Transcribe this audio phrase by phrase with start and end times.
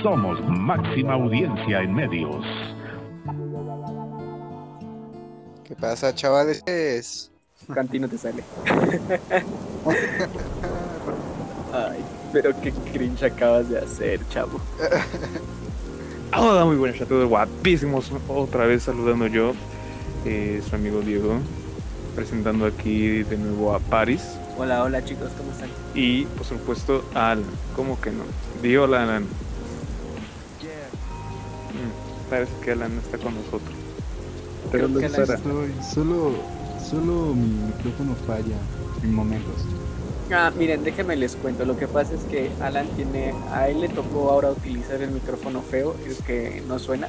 [0.00, 2.46] Somos máxima audiencia en medios.
[5.64, 7.32] ¿Qué pasa, chavales?
[7.74, 8.44] Cantino te sale.
[11.74, 14.60] Ay, pero qué cringe acabas de hacer, chavo.
[16.38, 18.12] Hola, muy buenas a todos, guapísimos.
[18.28, 19.52] Otra vez saludando yo,
[20.24, 21.38] eh, su amigo Diego,
[22.14, 24.22] presentando aquí de nuevo a Paris.
[24.58, 25.68] Hola, hola chicos, ¿cómo están?
[25.94, 27.44] Y por supuesto a Alan.
[27.74, 28.24] ¿Cómo que no?
[28.62, 29.22] Di hola, Alan.
[31.72, 33.74] Mm, parece que Alan no está con nosotros.
[34.70, 34.86] ¿Pero?
[35.00, 36.32] Estoy, solo,
[36.88, 38.56] solo mi micrófono falla
[39.02, 39.54] en momentos.
[40.32, 41.64] Ah, miren, déjenme les cuento.
[41.64, 43.34] Lo que pasa es que Alan tiene.
[43.52, 47.08] A él le tocó ahora utilizar el micrófono feo, es que no suena.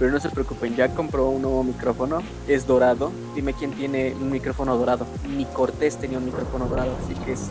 [0.00, 2.22] Pero no se preocupen, ya compró un nuevo micrófono.
[2.48, 3.12] Es dorado.
[3.34, 5.06] Dime quién tiene un micrófono dorado.
[5.28, 7.50] Ni Cortés tenía un micrófono dorado, así que es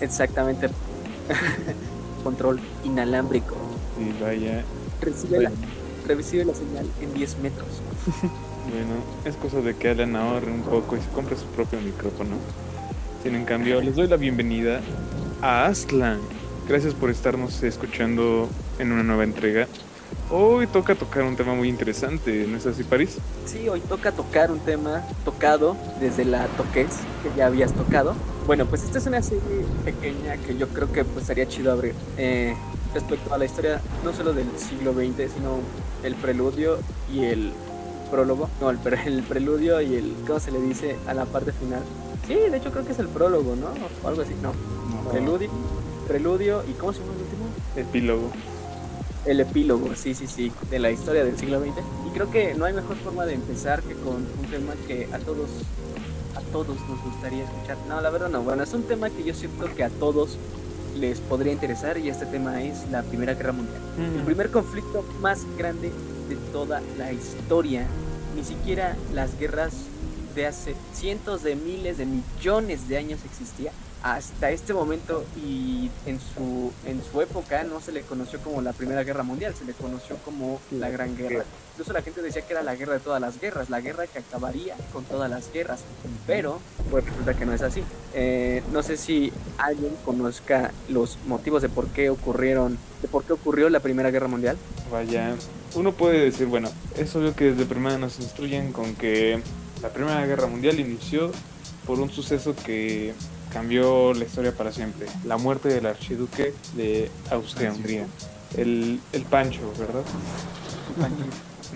[0.00, 0.68] exactamente.
[2.24, 3.54] Control inalámbrico.
[4.00, 4.64] Y vaya,
[5.00, 5.52] Recibe la,
[6.08, 7.68] recibe la señal en 10 metros.
[8.20, 12.34] bueno, es cosa de que Alan ahorre un poco y se compre su propio micrófono.
[13.22, 14.80] Sin en cambio, les doy la bienvenida
[15.40, 16.18] a Aslan.
[16.68, 19.66] Gracias por estarnos escuchando en una nueva entrega.
[20.30, 23.16] Hoy toca tocar un tema muy interesante, ¿no es así, París?
[23.46, 26.88] Sí, hoy toca tocar un tema tocado desde la toquez
[27.22, 28.14] que ya habías tocado.
[28.46, 29.40] Bueno, pues esta es una serie
[29.84, 32.54] pequeña que yo creo que pues sería chido abrir eh,
[32.94, 35.58] respecto a la historia no solo del siglo XX, sino
[36.02, 36.78] el preludio
[37.10, 37.52] y el
[38.10, 38.50] prólogo.
[38.60, 40.96] No, el, pre- el preludio y el, ¿cómo se le dice?
[41.06, 41.80] A la parte final.
[42.26, 43.68] Sí, de hecho creo que es el prólogo, ¿no?
[44.04, 44.52] O algo así, no.
[44.52, 45.48] No, Preludio,
[46.08, 47.44] preludio y ¿cómo se llama el último?
[47.76, 48.30] Epílogo.
[49.26, 51.76] El epílogo, sí, sí, sí, de la historia del siglo XX.
[52.06, 55.18] Y creo que no hay mejor forma de empezar que con un tema que a
[55.18, 55.50] todos,
[56.34, 57.76] a todos nos gustaría escuchar.
[57.88, 58.42] No, la verdad no.
[58.42, 60.38] Bueno, es un tema que yo siento que a todos
[60.98, 63.80] les podría interesar y este tema es la Primera Guerra Mundial.
[64.16, 65.92] El primer conflicto más grande
[66.28, 67.86] de toda la historia.
[68.34, 69.74] Ni siquiera las guerras
[70.34, 73.72] de hace cientos de miles de millones de años existía.
[74.02, 78.72] Hasta este momento y en su, en su época no se le conoció como la
[78.72, 81.44] Primera Guerra Mundial, se le conoció como la Gran Guerra.
[81.72, 84.18] Incluso la gente decía que era la guerra de todas las guerras, la guerra que
[84.18, 85.80] acabaría con todas las guerras.
[86.26, 86.60] Pero
[86.90, 87.82] pues resulta que no es así.
[88.14, 93.32] Eh, no sé si alguien conozca los motivos de por qué ocurrieron, de por qué
[93.32, 94.56] ocurrió la Primera Guerra Mundial.
[94.90, 95.34] Vaya,
[95.74, 99.40] uno puede decir, bueno, es obvio que desde primera nos instruyen con que
[99.82, 101.30] la Primera Guerra Mundial inició
[101.86, 103.14] por un suceso que
[103.52, 108.06] cambió la historia para siempre, la muerte del archiduque de Austria-Hungría,
[108.56, 110.02] el, el Pancho, ¿verdad?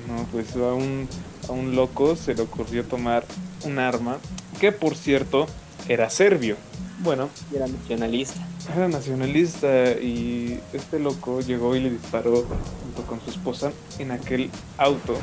[0.09, 1.09] No, pues a un,
[1.49, 3.25] a un loco se le ocurrió tomar
[3.65, 4.19] un arma
[4.61, 5.47] que por cierto
[5.89, 6.57] era serbio.
[7.01, 8.47] Bueno, Y era nacionalista.
[8.77, 12.45] era nacionalista y este loco llegó y le disparó
[12.83, 15.17] junto con su esposa en aquel auto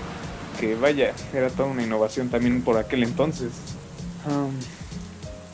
[0.60, 3.52] que vaya, era toda una innovación también por aquel entonces.
[4.28, 4.52] Um,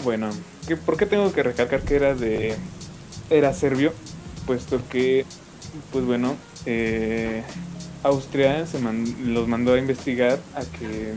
[0.03, 0.29] bueno,
[0.67, 2.55] ¿qué- ¿por qué tengo que recalcar que era de
[3.29, 3.93] era serbio?
[4.45, 5.25] Puesto que,
[5.91, 7.43] pues bueno, eh,
[8.03, 11.13] Austria se man- los mandó a investigar a que,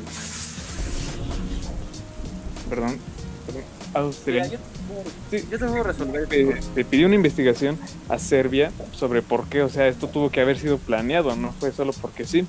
[2.69, 2.99] perdón,
[3.47, 3.63] perdón,
[3.95, 4.45] Austria.
[4.45, 4.59] Mira, yo,
[5.31, 6.71] Sí, yo te puedo resolver eh, esto.
[6.75, 10.59] le pidió una investigación a Serbia sobre por qué, o sea, esto tuvo que haber
[10.59, 12.47] sido planeado, no fue solo porque sí.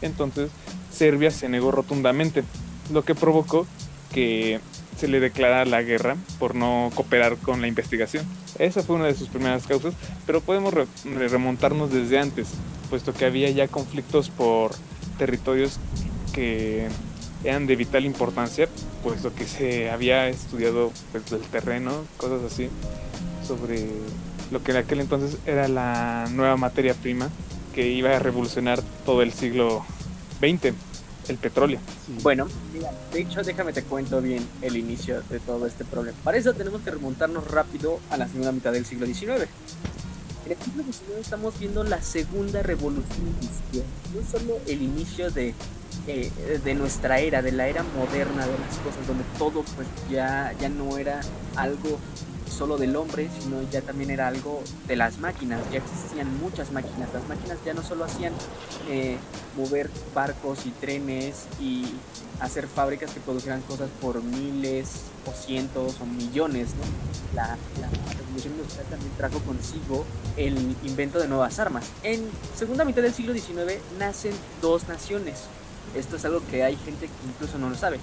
[0.00, 0.50] Entonces,
[0.90, 2.42] Serbia se negó rotundamente,
[2.90, 3.66] lo que provocó
[4.12, 4.60] que
[4.96, 8.24] se le declarara la guerra por no cooperar con la investigación.
[8.58, 9.94] Esa fue una de sus primeras causas,
[10.26, 10.86] pero podemos re-
[11.28, 12.48] remontarnos desde antes,
[12.88, 14.70] puesto que había ya conflictos por
[15.18, 15.78] territorios
[16.32, 16.88] que
[17.44, 18.68] eran de vital importancia,
[19.02, 22.68] puesto que se había estudiado pues, el terreno, cosas así,
[23.46, 23.86] sobre
[24.50, 27.28] lo que en aquel entonces era la nueva materia prima
[27.74, 29.84] que iba a revolucionar todo el siglo
[30.40, 30.72] XX,
[31.28, 31.80] el petróleo.
[32.06, 32.16] Sí.
[32.22, 36.16] Bueno, mira, de hecho, déjame te cuento bien el inicio de todo este problema.
[36.24, 39.48] Para eso tenemos que remontarnos rápido a la segunda mitad del siglo XIX.
[40.46, 43.84] En el siglo XIX estamos viendo la segunda revolución industrial,
[44.14, 45.54] no solo el inicio de,
[46.06, 46.30] eh,
[46.62, 50.68] de nuestra era, de la era moderna de las cosas, donde todo pues ya, ya
[50.68, 51.20] no era
[51.56, 51.98] algo
[52.56, 57.12] solo del hombre, sino ya también era algo de las máquinas, ya existían muchas máquinas,
[57.12, 58.32] las máquinas ya no solo hacían
[58.88, 59.18] eh,
[59.56, 61.84] mover barcos y trenes y
[62.40, 66.70] hacer fábricas que produjeran cosas por miles o cientos o millones.
[67.34, 70.04] La, la revolución industrial también trajo consigo
[70.36, 71.84] el invento de nuevas armas.
[72.02, 72.26] En
[72.56, 74.32] segunda mitad del siglo XIX nacen
[74.62, 75.44] dos naciones.
[75.94, 77.98] Esto es algo que hay gente que incluso no lo sabe.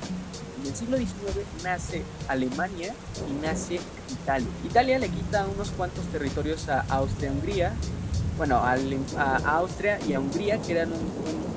[0.61, 2.93] En el siglo XIX nace Alemania
[3.29, 3.79] y nace
[4.11, 4.47] Italia.
[4.63, 7.73] Italia le quita unos cuantos territorios a Austria-Hungría,
[8.37, 8.77] bueno, a,
[9.57, 10.89] Austria y a Hungría, que eran,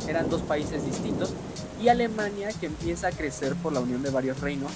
[0.09, 1.33] eran dos países distintos,
[1.81, 4.73] y Alemania, que empieza a crecer por la unión de varios reinos,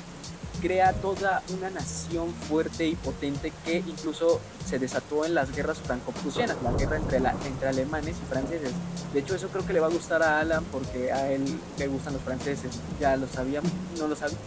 [0.61, 6.57] crea toda una nación fuerte y potente que incluso se desató en las guerras franco-prusianas,
[6.63, 8.71] la guerra entre, la, entre alemanes y franceses.
[9.13, 11.43] De hecho, eso creo que le va a gustar a Alan porque a él
[11.79, 12.71] le gustan los franceses.
[13.01, 14.39] Ya lo sabíamos, no lo sabía.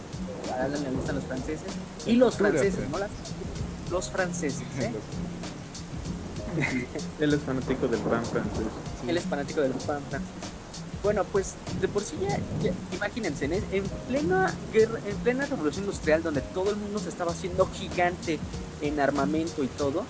[0.58, 1.72] A Alan le gustan los franceses.
[2.06, 2.90] Y los franceses, pues.
[2.90, 2.98] ¿no?
[2.98, 3.10] Las-
[3.90, 4.90] los franceses, ¿eh?
[7.20, 8.62] Él es fanático del pan francés.
[9.02, 9.10] Sí.
[9.10, 10.30] Él es fanático del pan francés.
[11.04, 15.84] Bueno, pues de por sí ya, ya- imagínense, en, en plena guerra, en plena revolución
[15.84, 18.38] industrial donde todo el mundo se estaba haciendo gigante
[18.80, 20.04] en armamento y todo,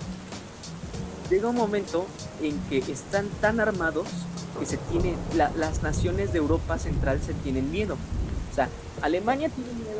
[1.29, 2.07] llega un momento
[2.41, 4.07] en que están tan armados
[4.57, 7.97] que se tiene, la- las naciones de Europa Central se tienen miedo.
[8.51, 8.69] O sea,
[9.01, 9.99] Alemania tiene miedo,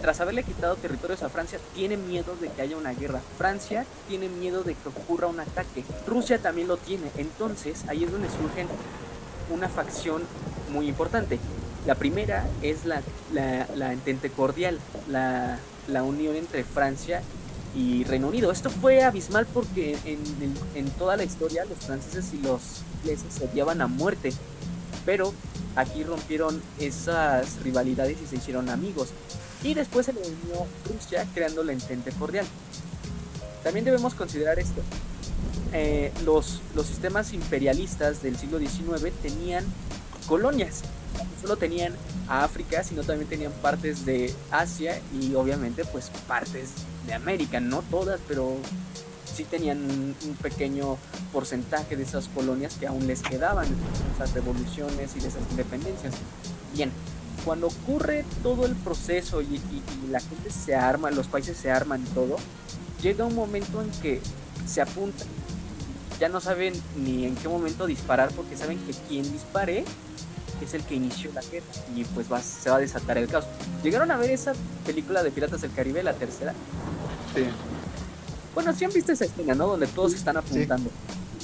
[0.00, 3.20] tras haberle quitado territorios a Francia, tiene miedo de que haya una guerra.
[3.36, 5.84] Francia tiene miedo de que ocurra un ataque.
[6.06, 7.10] Rusia también lo tiene.
[7.16, 8.68] Entonces, ahí es donde surgen
[9.50, 10.22] una facción
[10.72, 11.38] muy importante.
[11.86, 13.02] La primera es la,
[13.32, 14.78] la, entente cordial,
[15.08, 17.22] la, la unión entre Francia
[17.74, 18.50] y Reino Unido.
[18.50, 20.18] Esto fue abismal porque en,
[20.74, 22.60] en- toda la historia los franceses y los
[23.02, 24.32] ingleses se odiaban a muerte,
[25.06, 25.32] pero
[25.76, 29.08] aquí rompieron esas rivalidades y se hicieron amigos.
[29.62, 32.46] Y después se unió Rusia creando la entente cordial.
[33.64, 34.82] También debemos considerar esto.
[35.72, 39.64] Eh, los, los sistemas imperialistas del siglo XIX tenían
[40.26, 40.82] colonias.
[41.16, 41.94] No solo tenían
[42.28, 46.70] a África, sino también tenían partes de Asia y obviamente pues partes
[47.06, 47.60] de América.
[47.60, 48.56] No todas, pero
[49.34, 50.96] sí tenían un, pequeño
[51.32, 53.66] porcentaje de esas colonias que aún les quedaban
[54.14, 56.14] esas revoluciones y de esas independencias.
[56.74, 56.90] Bien,
[57.44, 62.02] cuando ocurre todo el proceso y- y la gente se arma, los países se arman
[62.02, 62.36] y todo,
[63.02, 64.20] llega un momento en que
[64.66, 65.26] se apuntan.
[66.20, 69.84] Ya no saben ni en qué momento disparar porque saben que quien dispare
[70.62, 73.44] es el que inició la guerra y pues va, se va a desatar el caos.
[73.82, 74.52] ¿Llegaron a ver esa
[74.84, 76.52] película de Piratas del Caribe, la tercera?
[77.34, 77.44] Sí.
[78.54, 79.68] Bueno, sí han visto esa escena, ¿no?
[79.68, 80.90] Donde todos están apuntando.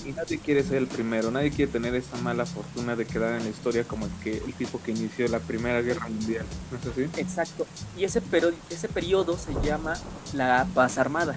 [0.04, 3.44] Y nadie quiere ser el primero, nadie quiere tener esa mala fortuna de quedar en
[3.44, 6.44] la historia como el que el tipo que inició la Primera Guerra Mundial.
[6.70, 7.20] ¿No es así?
[7.20, 7.66] Exacto.
[7.96, 9.94] Y ese, pero, ese periodo se llama
[10.34, 11.36] la paz armada.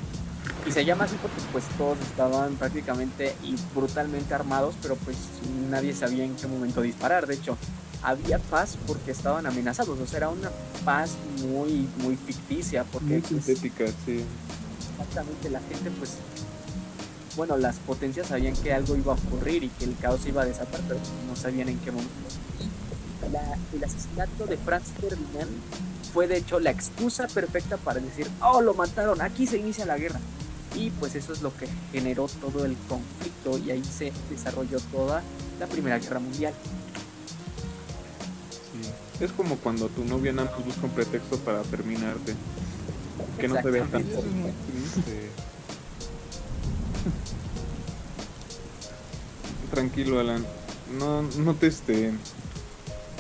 [0.67, 5.15] Y se llama así porque pues todos estaban prácticamente y brutalmente armados, pero pues
[5.69, 7.25] nadie sabía en qué momento disparar.
[7.25, 7.57] De hecho,
[8.03, 9.97] había paz porque estaban amenazados.
[9.97, 10.51] O sea, era una
[10.83, 11.11] paz
[11.47, 12.83] muy, muy ficticia.
[12.83, 14.23] Porque Muy pues, sintética, sí.
[14.91, 16.17] exactamente la gente pues
[17.37, 20.45] bueno las potencias sabían que algo iba a ocurrir y que el caos iba a
[20.45, 20.99] desatar pero
[21.29, 22.11] no sabían en qué momento
[23.31, 25.51] La- el asesinato de Franz Ferdinand
[26.13, 29.99] fue de hecho la excusa perfecta para decir oh lo mataron aquí se inicia la
[29.99, 30.19] guerra
[30.77, 35.23] y pues eso es lo que generó todo el conflicto y ahí se desarrolló toda
[35.59, 36.53] la primera guerra mundial
[38.71, 39.23] Sí.
[39.23, 42.35] Es como cuando tu novia nada más busca un pretexto para terminarte.
[43.39, 45.29] Que no te vea tan Y eso es muy triste.
[49.71, 50.45] tranquilo, Alan.
[50.99, 52.13] No, no te este.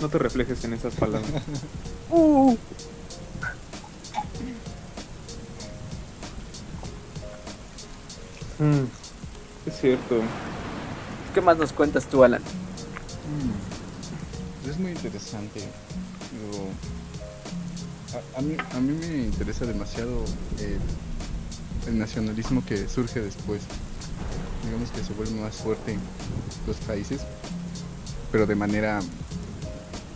[0.01, 1.31] No te reflejes en esas palabras.
[2.11, 2.55] ¡Uh!
[8.59, 8.85] Mm,
[9.67, 10.21] es cierto.
[11.33, 12.41] ¿qué más nos cuentas tú Alan?
[12.41, 15.59] Mm, Es muy interesante.
[15.59, 16.67] Digo,
[18.35, 20.23] a, a mí, a mí me interesa demasiado
[20.59, 20.79] el,
[21.87, 23.61] el nacionalismo que surge después.
[24.63, 25.97] Digamos que se vuelve más fuerte
[26.65, 27.21] los países,
[28.31, 28.99] pero de manera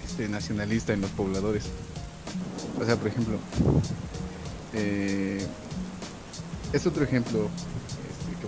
[0.05, 1.65] este, nacionalista en los pobladores.
[2.81, 3.37] O sea, por ejemplo,
[4.73, 5.45] eh,
[6.73, 7.47] es otro ejemplo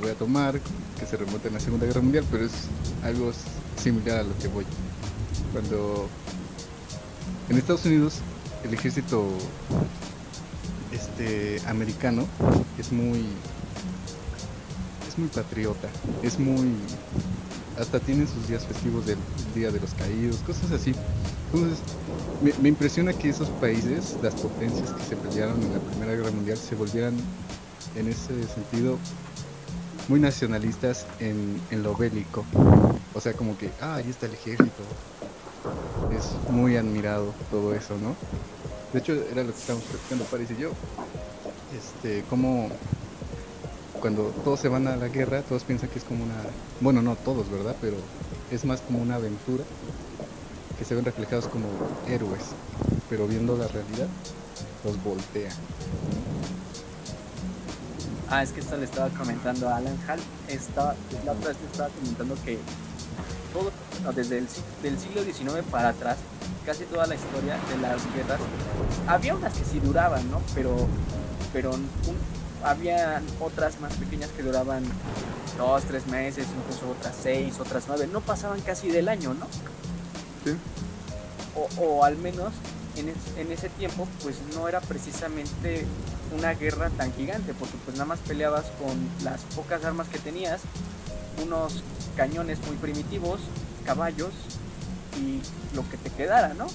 [0.03, 0.59] voy a tomar,
[0.99, 2.51] que se remonta en la Segunda Guerra Mundial, pero es
[3.03, 3.31] algo
[3.81, 4.65] similar a lo que voy.
[5.53, 6.09] Cuando
[7.49, 8.15] en Estados Unidos
[8.65, 9.25] el ejército
[10.91, 12.25] este americano
[12.77, 13.25] es muy
[15.07, 15.87] es muy patriota,
[16.21, 16.75] es muy
[17.79, 19.17] hasta tienen sus días festivos del
[19.55, 20.93] Día de los Caídos, cosas así.
[21.53, 21.79] Entonces,
[22.61, 26.57] me impresiona que esos países, las potencias que se pelearon en la Primera Guerra Mundial,
[26.57, 27.15] se volvieran
[27.95, 28.97] en ese sentido
[30.07, 32.45] muy nacionalistas en, lo bélico.
[33.13, 34.83] O sea, como que, ah, ahí está el ejército.
[36.17, 38.15] Es muy admirado todo eso, ¿no?
[38.91, 40.71] De hecho, era lo que estábamos platicando Paris y yo.
[41.75, 42.69] Este, cómo,
[43.99, 46.35] cuando todos se van a la guerra, todos piensan que es como una,
[46.81, 47.75] bueno, no todos, ¿verdad?
[47.81, 47.95] Pero
[48.51, 49.63] es más como una aventura
[50.77, 51.65] que se ven reflejados como
[52.07, 52.43] héroes,
[53.09, 54.07] pero viendo la realidad
[54.83, 55.51] los voltea.
[58.35, 60.19] Ah, es que esto le estaba comentando a Alan Hall.
[60.47, 62.57] Estaba, la otra vez le estaba comentando que
[63.53, 63.71] todo,
[64.03, 64.47] no, desde el
[64.81, 66.17] del siglo XIX para atrás,
[66.65, 68.39] casi toda la historia de las guerras,
[69.05, 70.41] había unas que sí duraban, ¿no?
[70.55, 70.75] Pero,
[71.53, 71.87] pero un-
[72.63, 74.83] había otras más pequeñas que duraban
[75.59, 78.09] dos, tres meses, incluso otras seis, otras nueve.
[78.11, 79.45] No pasaban casi del año, ¿no?
[80.43, 80.57] Sí.
[81.55, 82.51] O, o al menos
[82.95, 85.85] en, es- en ese tiempo, pues no era precisamente
[86.35, 90.61] una guerra tan gigante, porque pues nada más peleabas con las pocas armas que tenías,
[91.43, 91.83] unos
[92.15, 93.39] cañones muy primitivos,
[93.85, 94.31] caballos
[95.19, 95.41] y
[95.75, 96.67] lo que te quedara, ¿no?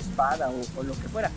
[0.00, 1.30] Espada o, lo que fuera.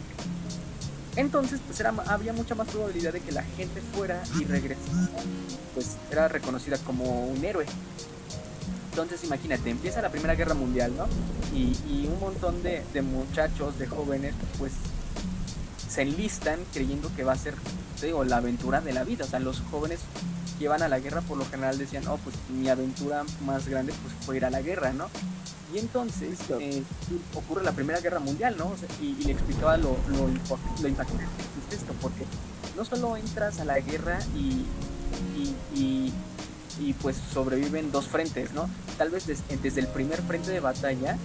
[1.15, 5.10] Entonces, pues era, había mucha más probabilidad de que la gente fuera y regresara,
[5.74, 7.65] pues era reconocida como un héroe.
[8.91, 11.07] Entonces, imagínate, empieza la Primera Guerra Mundial, ¿no?
[11.53, 14.74] Y, y un montón de, de muchachos, de jóvenes, pues
[15.95, 17.55] se enlistan creyendo que va a ser,
[17.99, 19.23] te digo, la aventura de la vida.
[19.23, 19.99] O sea, los jóvenes
[20.57, 23.93] que iban a la guerra por lo general decían, oh, pues mi aventura más grande
[24.03, 25.07] pues fue ir a la guerra, ¿no?
[25.73, 26.83] Y entonces eh,
[27.33, 28.67] ocurre la Primera Guerra Mundial, ¿no?
[28.67, 30.27] O sea, y, y le explicaba lo, lo,
[30.81, 32.25] lo impactante que es esto, porque
[32.77, 34.65] no solo entras a la guerra y,
[35.35, 36.13] y, y,
[36.79, 38.69] y, pues sobreviven dos frentes, ¿no?
[38.97, 41.17] Tal vez des- desde el primer frente de batalla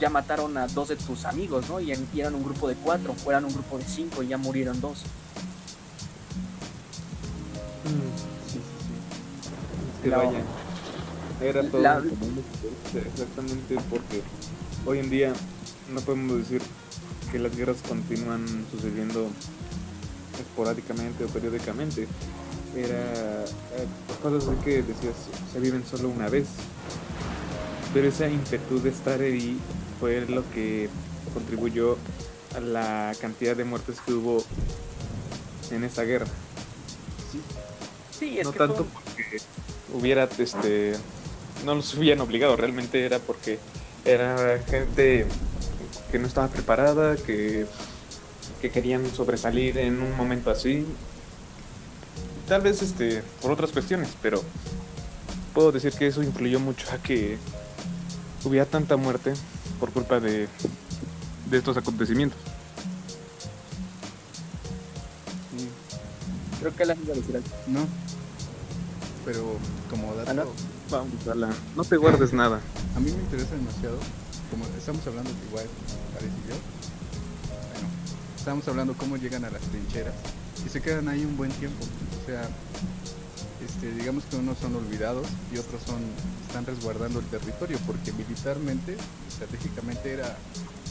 [0.00, 1.78] ya mataron a dos de tus amigos, ¿no?
[1.78, 4.80] Y, eran un grupo de cuatro, o eran un grupo de cinco y ya murieron
[4.80, 5.00] dos.
[7.84, 7.90] Sí,
[8.46, 8.60] sí, sí.
[9.96, 10.42] Es que vaya.
[11.42, 12.02] Era todo la-
[12.94, 14.22] exactamente porque
[14.84, 15.32] hoy en día
[15.92, 16.60] no podemos decir
[17.32, 19.28] que las guerras continúan sucediendo
[20.38, 22.08] esporádicamente o periódicamente.
[22.76, 23.44] Era
[23.76, 23.86] eh,
[24.22, 25.14] cosas así que decías
[25.52, 26.46] se viven solo una vez.
[27.92, 29.58] Pero esa impetu de estar ahí
[30.00, 30.88] fue lo que
[31.34, 31.96] contribuyó
[32.56, 34.42] a la cantidad de muertes que hubo
[35.70, 36.26] en esa guerra.
[38.18, 39.40] Sí, es no que tanto fue- porque
[39.94, 40.94] hubiera este
[41.64, 43.58] no los hubieran obligado realmente era porque
[44.04, 45.26] era gente
[46.10, 47.66] que no estaba preparada que,
[48.60, 50.86] que querían sobresalir en un momento así.
[52.48, 54.42] Tal vez este por otras cuestiones pero
[55.54, 57.38] puedo decir que eso influyó mucho a que
[58.44, 59.34] hubiera tanta muerte
[59.80, 60.46] por culpa de
[61.50, 62.38] de estos acontecimientos.
[66.60, 67.22] Creo que la algo.
[67.68, 67.86] No,
[69.24, 69.56] pero
[69.88, 70.44] como dato, Ah, ¿no?
[70.90, 72.60] vamos a la no te guardes nada.
[72.94, 73.96] a mí me interesa demasiado,
[74.50, 75.66] como estamos hablando de igual,
[76.12, 76.56] parecido,
[77.72, 77.88] bueno,
[78.36, 80.14] estamos hablando cómo llegan a las trincheras
[80.66, 81.82] y se quedan ahí un buen tiempo,
[82.22, 82.42] o sea,
[83.80, 86.00] este, digamos que unos son olvidados y otros son
[86.46, 88.96] están resguardando el territorio porque militarmente,
[89.28, 90.36] estratégicamente era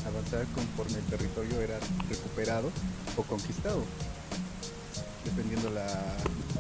[0.08, 1.78] avanzar conforme el territorio era
[2.10, 2.72] recuperado
[3.18, 3.84] o conquistado,
[5.26, 5.86] dependiendo la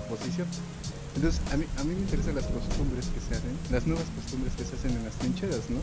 [0.09, 0.45] posición.
[1.15, 4.53] Entonces, a mí, a mí me interesan las costumbres que se hacen, las nuevas costumbres
[4.55, 5.79] que se hacen en las trincheras, ¿no?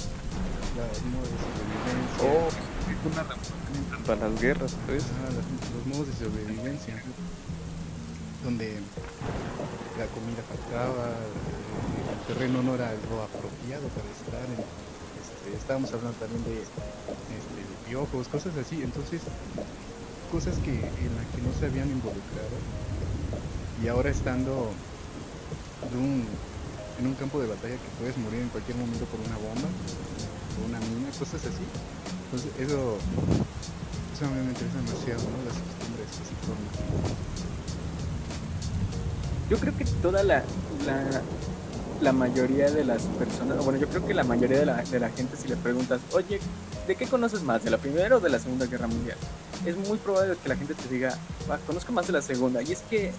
[0.78, 2.48] La modo de sobrevivencia, oh
[3.10, 3.58] una revolución
[4.06, 5.02] en a las guerras pues
[5.34, 7.02] las- los modos de sobrevivencia,
[8.44, 8.78] donde
[9.98, 15.92] la comida faltaba, eh, el terreno no era lo apropiado para estar, en- este, estábamos
[15.92, 16.80] hablando también de, este,
[17.88, 19.22] piojos, cosas así, entonces,
[20.32, 22.56] cosas que en las que no se habían involucrado
[23.82, 24.70] y ahora estando
[26.98, 30.66] en un campo de batalla que puedes morir en cualquier momento por una bomba o
[30.66, 31.62] una mina, cosas así.
[32.26, 32.98] Entonces eso,
[34.16, 35.38] eso a mí me interesa demasiado, ¿no?
[35.46, 37.25] Las costumbres que se forman.
[39.48, 40.42] Yo creo que toda la,
[40.86, 41.04] la,
[42.00, 45.08] la mayoría de las personas, bueno, yo creo que la mayoría de la, de la
[45.10, 46.40] gente, si le preguntas, oye,
[46.86, 47.62] ¿de qué conoces más?
[47.64, 49.16] ¿De la Primera o de la Segunda Guerra Mundial?
[49.64, 51.16] Es muy probable que la gente te diga,
[51.48, 52.62] "Ah, conozco más de la Segunda.
[52.62, 53.12] Y es que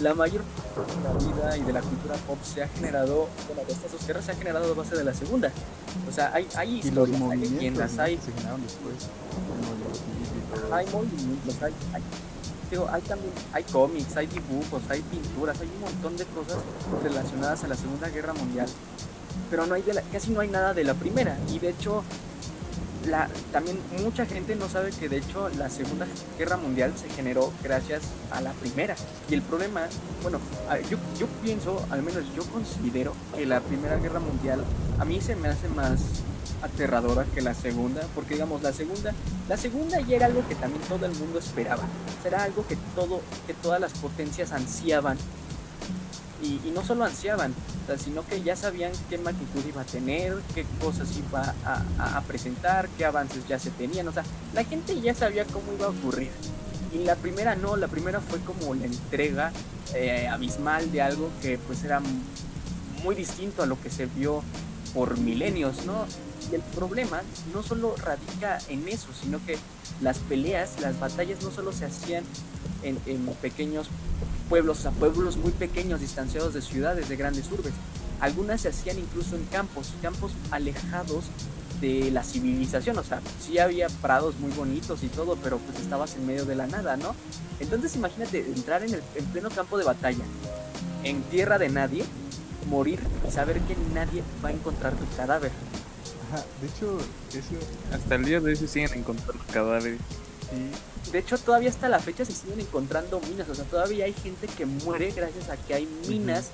[0.00, 0.42] la mayor
[0.74, 3.92] parte de la vida y de la cultura pop se ha generado, bueno, de estas
[3.92, 5.50] dos guerras se ha generado a base de la Segunda.
[6.08, 8.94] O sea, hay, hay historias, hay leyendas, hay, se generaron después,
[10.72, 12.02] hay movimientos, hay, hay,
[12.72, 16.56] digo, hay también, hay cómics, hay dibujos, hay pinturas, hay un montón de cosas
[17.02, 18.66] relacionadas a la Segunda Guerra Mundial,
[19.50, 22.02] pero no hay casi no hay nada de la primera, y de hecho,
[23.52, 26.06] también mucha gente no sabe que de hecho la Segunda
[26.38, 28.96] Guerra Mundial se generó gracias a la primera,
[29.28, 29.82] y el problema,
[30.22, 30.40] bueno,
[30.90, 34.64] yo, yo pienso, al menos yo considero que la Primera Guerra Mundial
[34.98, 36.00] a mí se me hace más
[36.62, 39.12] aterradora que la segunda, porque digamos la segunda,
[39.48, 41.82] la segunda ya era algo que también todo el mundo esperaba,
[42.24, 45.18] era algo que todo, que todas las potencias ansiaban
[46.42, 47.54] Y, no solo ansiaban,
[47.84, 52.20] o sea, sino que ya sabían qué magnitud iba a tener, qué cosas iba a,
[52.22, 54.08] presentar, qué avances ya se tenían.
[54.08, 56.30] O sea, la gente ya sabía cómo iba a ocurrir.
[56.92, 59.52] Y la primera no, la primera fue como la entrega
[59.94, 62.00] eh, abismal de algo que pues era
[63.04, 64.42] muy distinto a lo que se vio
[64.94, 66.06] por milenios, ¿no?
[66.52, 67.22] Y el problema
[67.54, 69.58] no solo radica en eso, sino que
[70.02, 72.24] las peleas, las batallas no solo se hacían
[72.82, 72.96] en,
[73.40, 73.88] pequeños
[74.48, 77.72] pueblos, sea, pueblos muy pequeños, distanciados de ciudades, de grandes urbes.
[78.20, 81.24] Algunas se hacían incluso en campos, campos alejados
[81.80, 86.14] de la civilización, o sea, sí había prados muy bonitos y todo, pero pues estabas
[86.14, 87.16] en medio de la nada, ¿no?
[87.58, 90.24] Entonces imagínate entrar en el en pleno campo de batalla,
[91.02, 92.04] en tierra de nadie,
[92.68, 95.50] morir y saber que nadie va a encontrar tu cadáver.
[96.32, 96.98] Ajá, de hecho,
[97.30, 99.98] eso Hasta el día de hoy se siguen encontrando cadáveres.
[100.50, 104.14] sí, De hecho, todavía hasta la fecha se siguen encontrando minas, o sea, todavía hay
[104.14, 106.48] gente que muere gracias a que hay minas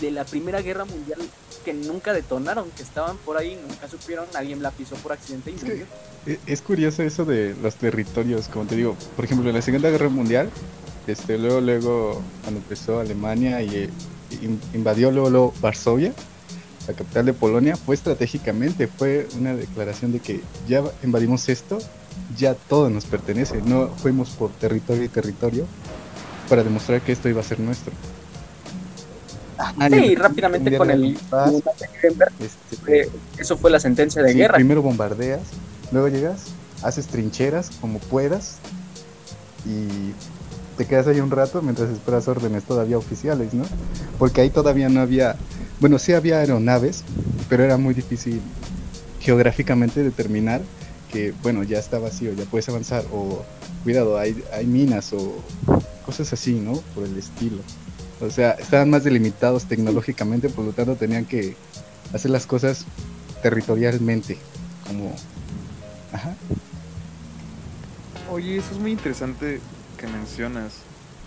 [0.00, 1.18] de la Primera Guerra Mundial
[1.64, 5.54] que nunca detonaron, que estaban por ahí, nunca supieron, alguien la pisó por accidente y
[5.56, 5.86] Es murió.
[6.26, 9.90] E- Es curioso eso de los territorios, como te digo, por ejemplo, en la Segunda
[9.90, 10.48] Guerra Mundial,
[11.06, 13.90] este, luego, luego, cuando empezó Alemania y eh,
[14.42, 16.12] in- invadió luego, luego Varsovia,
[16.90, 21.78] la capital de Polonia, fue estratégicamente, fue una declaración de que ya invadimos esto,
[22.36, 25.66] ya todo nos pertenece, no fuimos por territorio y territorio
[26.48, 27.92] para demostrar que esto iba a ser nuestro.
[29.90, 31.52] Sí, rápidamente con el Paz,
[32.40, 34.54] este, fue- eso fue la sentencia de Sí, guerra.
[34.54, 35.42] Primero bombardeas,
[35.92, 36.44] luego llegas,
[36.82, 38.56] haces trincheras como puedas
[39.66, 40.12] y
[40.78, 43.64] te quedas ahí un rato mientras esperas órdenes todavía oficiales, ¿no?
[44.18, 45.36] Porque ahí todavía no había,
[45.80, 47.04] bueno, sí había aeronaves,
[47.48, 48.40] pero era muy difícil
[49.20, 50.60] geográficamente determinar
[51.10, 53.42] que, bueno, ya está vacío, ya puedes avanzar, o
[53.82, 55.42] cuidado, hay, hay minas o
[56.04, 56.74] cosas así, ¿no?
[56.94, 57.62] Por el estilo.
[58.20, 61.56] O sea, estaban más delimitados tecnológicamente, por lo tanto tenían que
[62.12, 62.84] hacer las cosas
[63.42, 64.38] territorialmente,
[64.86, 65.14] como...
[66.12, 66.34] Ajá.
[68.30, 69.60] Oye, eso es muy interesante
[69.96, 70.74] que mencionas,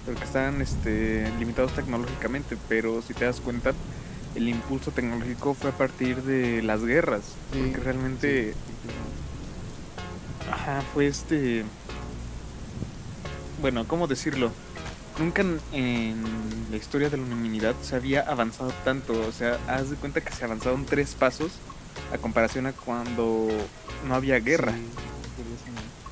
[0.06, 3.74] porque están este, limitados tecnológicamente, pero si te das cuenta,
[4.36, 8.54] el impulso tecnológico fue a partir de las guerras, Sí, porque realmente,
[10.52, 11.64] ajá, fue este,
[13.62, 14.52] bueno, ¿cómo decirlo?
[15.20, 16.24] Nunca en,
[16.72, 20.34] la historia de la humanidad se había avanzado tanto, o sea, haz de cuenta que
[20.34, 21.52] se avanzaron tres pasos
[22.12, 23.48] a comparación a cuando
[24.08, 24.74] no había guerra.
[24.74, 24.88] Sí,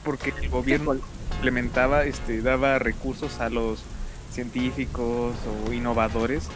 [0.03, 0.95] porque el gobierno
[1.35, 3.83] implementaba, este, daba recursos a los
[4.31, 5.35] científicos
[5.67, 6.47] o innovadores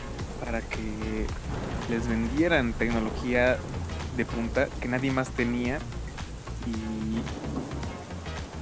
[0.45, 1.25] para que
[1.89, 3.58] les vendieran tecnología
[4.15, 5.79] de punta que nadie más tenía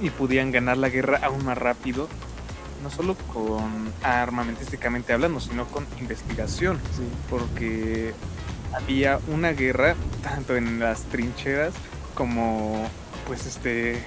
[0.00, 2.08] y, y pudieran ganar la guerra aún más rápido,
[2.82, 7.04] no solo con armamentísticamente hablando, sino con investigación, Sí.
[7.30, 8.12] porque
[8.74, 11.72] había una guerra tanto en las trincheras
[12.14, 12.88] como
[13.26, 14.02] pues este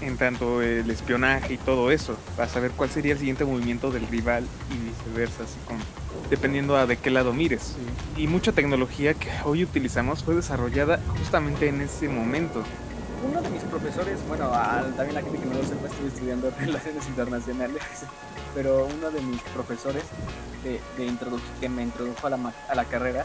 [0.00, 4.06] en tanto el espionaje y todo eso para saber cuál sería el siguiente movimiento del
[4.08, 5.78] rival y viceversa así con
[6.30, 7.74] dependiendo a de qué lado mires
[8.16, 8.22] Sí.
[8.22, 12.62] y mucha tecnología que hoy utilizamos fue desarrollada justamente en ese momento
[13.28, 14.50] Uno de mis profesores, bueno,
[14.96, 17.82] también la gente que no lo sepa, estoy estudiando relaciones internacionales,
[18.54, 20.04] pero uno de mis profesores
[20.62, 20.80] de,
[21.60, 23.24] que me introdujo a la, a la carrera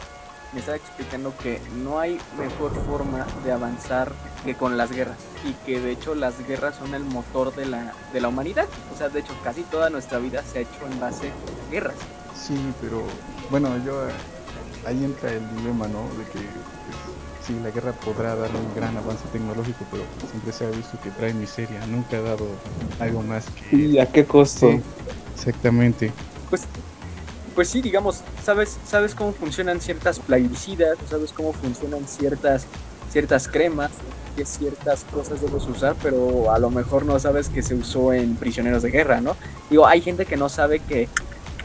[0.54, 4.12] me estaba explicando que no hay mejor forma de avanzar
[4.46, 7.94] que con las guerras y que de hecho las guerras son el motor de la,
[8.12, 8.66] de la humanidad.
[8.94, 11.96] O sea, de hecho casi toda nuestra vida se ha hecho en base a guerras.
[12.42, 13.04] Sí, pero
[13.52, 14.12] bueno, yo eh,
[14.88, 16.02] ahí entra el dilema, ¿no?
[16.18, 16.98] De que pues,
[17.46, 21.12] sí, la guerra podrá dar un gran avance tecnológico, pero siempre se ha visto que
[21.12, 22.48] trae miseria, nunca ha dado
[23.00, 24.02] algo más que...
[24.02, 24.82] a qué costo Sí,
[25.36, 26.12] exactamente.
[26.50, 26.64] Pues,
[27.54, 32.66] pues sí, digamos, sabes, sabes cómo funcionan ciertas plaguicidas, o sabes cómo funcionan ciertas,
[33.12, 33.92] ciertas cremas,
[34.36, 38.36] que ciertas cosas debes usar, pero a lo mejor no sabes que se usó en
[38.36, 39.36] prisioneros de guerra, ¿no?
[39.70, 41.08] Digo, hay gente que no sabe que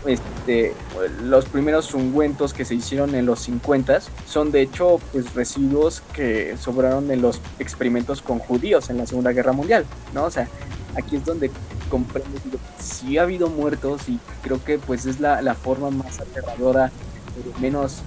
[0.06, 0.74] este,
[1.22, 6.56] los primeros ungüentos que se hicieron en los 50 son de hecho pues residuos que
[6.56, 10.24] sobraron en los experimentos con judíos en la Segunda Guerra Mundial, ¿no?
[10.24, 10.48] O sea,
[10.96, 11.50] aquí es donde
[11.88, 16.20] comprendo que sí ha habido muertos y creo que pues es la, la forma más
[16.20, 18.02] aterradora, eh, menos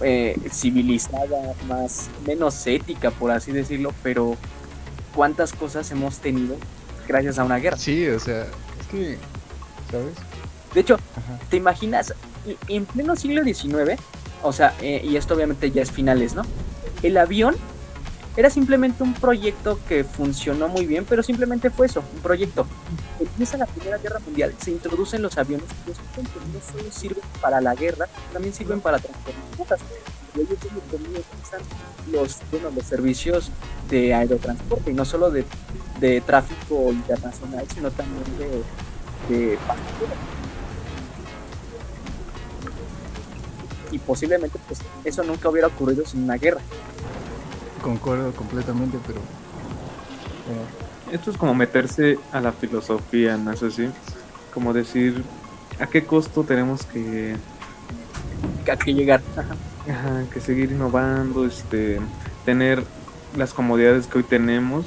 [0.00, 4.36] eh, civilizada, más menos ética por así decirlo, pero
[5.14, 6.56] cuántas cosas hemos tenido
[7.06, 7.76] gracias a una guerra.
[7.76, 8.42] Sí, o sea,
[8.80, 9.18] es que,
[9.90, 10.14] ¿sabes?
[10.74, 11.38] De hecho, Ajá.
[11.50, 12.14] ¿te imaginas
[12.68, 14.00] en pleno siglo XIX?
[14.42, 16.42] O sea, eh, y esto obviamente ya es finales, ¿no?
[17.02, 17.54] El avión
[18.34, 22.66] Era simplemente un proyecto que funcionó muy bien, pero simplemente fue eso, un proyecto.
[23.20, 27.60] Empieza la Primera Guerra Mundial, se introducen los aviones, los aviones no solo sirven para
[27.60, 29.80] la guerra, también sirven para transportar cosas.
[30.34, 30.58] Y ellos
[30.90, 31.60] utilizan
[32.10, 33.50] los, bueno, los servicios
[33.90, 35.44] de aerotransporte, y no solo de,
[36.00, 38.64] de tráfico internacional, sino también de,
[39.28, 40.16] de pasajeros.
[43.92, 46.60] Y posiblemente pues, eso nunca hubiera ocurrido sin una guerra.
[47.82, 49.20] Concuerdo completamente, pero
[51.12, 53.88] Esto es como meterse a la filosofía, ¿no es así?
[54.52, 55.22] Como decir,
[55.78, 57.36] ¿a qué costo tenemos que,
[58.70, 59.20] ¿A qué llegar?
[59.36, 59.56] Ajá.
[59.90, 62.00] ajá, que seguir innovando, este,
[62.44, 62.82] tener
[63.36, 64.86] las comodidades que hoy tenemos?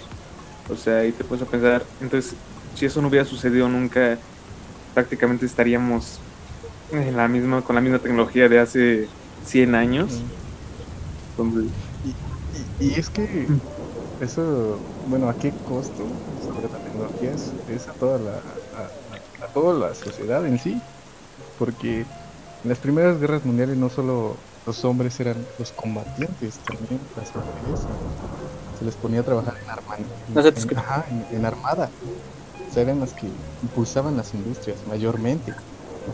[0.69, 2.35] O sea, y te puedes a pensar, entonces,
[2.75, 4.17] si eso no hubiera sucedido nunca,
[4.93, 6.19] prácticamente estaríamos
[6.89, 10.27] en la misma, con la misma tecnología de hace 100 años.
[11.37, 11.73] Entonces,
[12.51, 13.53] Y, y es que
[14.19, 17.33] eso, bueno, ¿a qué costo sobre la tecnología?
[17.33, 20.87] Es, es a toda la, a, toda la sociedad en sí.
[21.57, 27.35] Porque en las primeras guerras mundiales no solo los hombres eran los combatientes, también las
[27.35, 27.89] mujeres
[28.73, 31.95] se les ponía a trabajar en, arma, te en- ajá, en- en armada.
[32.67, 35.59] O sea, eran las que impulsaban las industrias mayormente.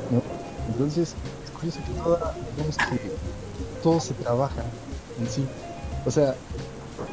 [0.09, 0.21] ¿no?
[0.67, 3.17] Entonces, es curioso que toda, digamos que
[3.81, 4.63] todo se trabaja
[5.19, 5.47] en sí.
[6.05, 6.35] O sea,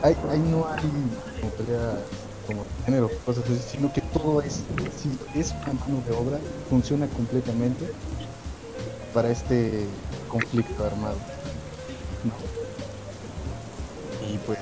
[0.03, 0.17] ahí,
[0.51, 0.83] no hay
[1.41, 1.99] como peleas
[2.47, 4.63] como género, cosas así, sino que todo es,
[4.97, 6.39] sí, es una mano de obra,
[6.71, 7.93] funciona completamente
[9.13, 9.87] para este
[10.29, 11.19] conflicto armado.
[12.25, 12.33] ¿no?
[14.27, 14.59] Y pues,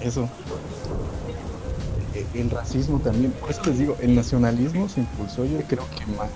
[0.00, 0.28] eso.
[2.14, 6.30] E- El racismo también, por les digo, el nacionalismo se impulsó yo creo que más.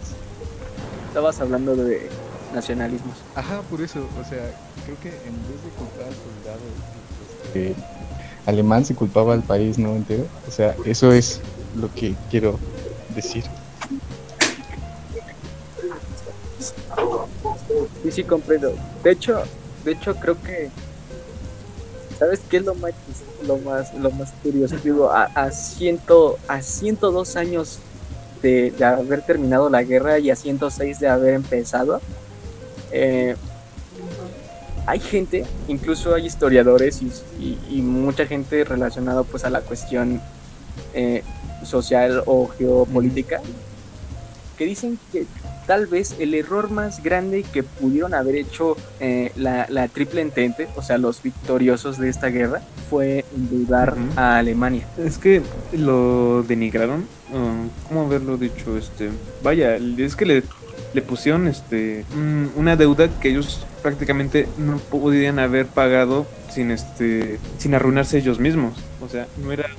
[1.10, 2.08] Estabas hablando de
[2.54, 3.16] nacionalismos.
[3.34, 6.60] Ajá, por eso, o sea, creo que en vez de culpar al soldado
[7.44, 7.74] este,
[8.46, 10.24] alemán se culpaba al país no entero.
[10.46, 11.40] O sea, eso es
[11.74, 12.60] lo que quiero
[13.16, 13.42] decir.
[18.04, 18.72] Sí, sí, comprendo.
[19.02, 19.42] De hecho,
[19.84, 20.70] de hecho creo que
[22.20, 22.92] ¿sabes qué es lo más
[23.48, 24.76] lo más lo más curioso?
[24.76, 27.80] Digo, a, a ciento a 102 años
[28.42, 32.00] de, haber terminado la guerra y a 106 de haber empezado,
[32.92, 33.36] eh,
[34.86, 40.20] hay gente, incluso hay historiadores y mucha gente relacionada pues a la cuestión
[40.94, 41.22] eh,
[41.62, 43.40] social o geopolítica
[44.60, 45.24] que dicen que
[45.66, 50.68] tal vez el error más grande que pudieron haber hecho eh, la, la triple entente,
[50.76, 54.20] o sea, los victoriosos de esta guerra, fue endeudar Ujú.
[54.20, 54.86] a Alemania.
[54.98, 55.40] Es que
[55.72, 57.06] lo denigraron.
[57.32, 57.54] ah,
[57.88, 58.76] ¿Cómo haberlo dicho?
[58.76, 59.08] Este,
[59.42, 60.42] vaya, es que le,
[60.92, 62.04] le pusieron este
[62.54, 68.74] una deuda que ellos prácticamente no podían haber pagado sin este sin arruinarse ellos mismos.
[69.00, 69.70] O sea, no era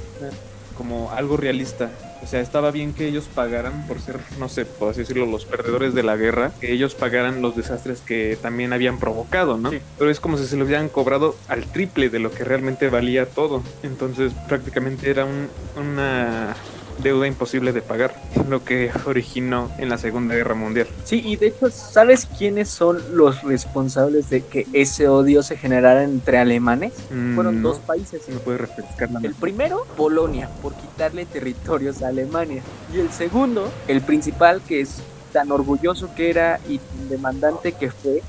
[0.76, 1.92] como algo realista.
[2.22, 5.46] O sea, estaba bien que ellos pagaran por ser, no sé, por así decirlo, los
[5.48, 9.72] perdedores de la guerra, que ellos pagaran los desastres que también habían provocado, ¿no?
[9.98, 13.32] Pero es como si se lo hubieran cobrado al triple de lo que realmente valía
[13.32, 13.64] todo.
[13.82, 16.56] Entonces, prácticamente era un- una
[17.00, 18.14] deuda imposible de pagar,
[18.50, 20.88] lo que originó en la Segunda Guerra Mundial.
[21.04, 26.04] Sí, y de hecho, ¿sabes quiénes son los responsables de que ese odio se generara
[26.04, 26.94] entre alemanes?
[27.36, 28.28] Fueron Mm, dos países.
[28.30, 32.64] ¿Me puede refrescar la El primero, Polonia, por quitarle territorios a Alemania.
[32.94, 35.02] Y el segundo, el principal, que es
[35.32, 38.22] tan orgulloso que era y tan demandante que fue,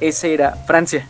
[0.00, 1.08] ese era Francia.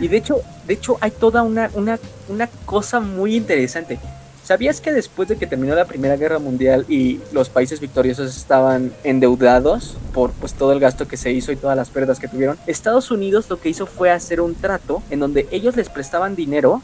[0.00, 3.98] Y de hecho, de hecho hay toda una, una, una cosa muy interesante.
[4.46, 8.92] ¿Sabías que después de que terminó la Primera Guerra Mundial y los países victoriosos estaban
[9.02, 12.56] endeudados por pues todo el gasto que se hizo y todas las pérdidas que tuvieron?
[12.68, 16.80] Estados Unidos lo que hizo fue hacer un trato en donde ellos les prestaban dinero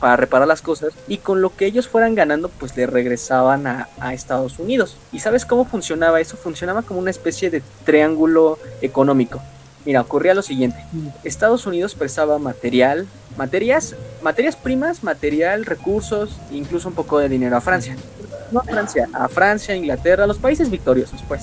[0.00, 3.88] para reparar las cosas y con lo que ellos fueran ganando pues le regresaban a,
[3.98, 4.98] a Estados Unidos.
[5.12, 6.36] ¿Y sabes cómo funcionaba eso?
[6.36, 9.40] Funcionaba como una especie de triángulo económico.
[9.84, 10.78] Mira, ocurría lo siguiente.
[11.24, 17.60] Estados Unidos prestaba material, materias, materias primas, material, recursos, incluso un poco de dinero a
[17.60, 17.96] Francia.
[18.50, 21.42] No a Francia, a Francia, Inglaterra, los países victoriosos, pues,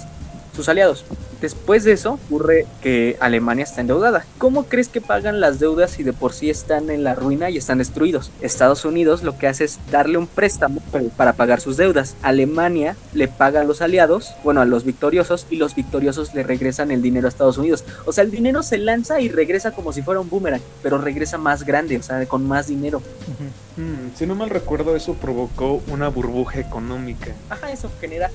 [0.56, 1.06] sus aliados.
[1.42, 4.26] Después de eso ocurre que Alemania está endeudada.
[4.38, 7.58] ¿Cómo crees que pagan las deudas si de por sí están en la ruina y
[7.58, 8.32] están destruidos?
[8.42, 10.82] Estados Unidos lo que hace es darle un préstamo
[11.16, 12.16] para pagar sus deudas.
[12.22, 16.92] Alemania le paga a los aliados, bueno, a los victoriosos, y los victoriosos le regresan
[16.92, 17.84] el dinero a Estados Unidos.
[18.06, 21.38] O sea, el dinero se lanza y regresa como si fuera un boomerang, pero regresa
[21.38, 23.02] más grande, o sea, con más dinero.
[23.78, 27.34] Mm, si no mal recuerdo, eso provocó una burbuja económica.
[27.50, 28.30] Ajá, eso genera